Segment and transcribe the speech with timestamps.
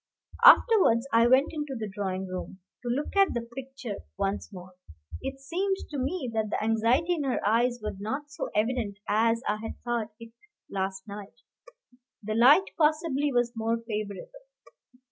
[0.43, 4.73] Afterwards I went into the drawing room, to look at the picture once more.
[5.21, 9.43] It seemed to me that the anxiety in her eyes was not so evident as
[9.47, 10.31] I had thought it
[10.71, 11.41] last night.
[12.23, 14.31] The light possibly was more favorable.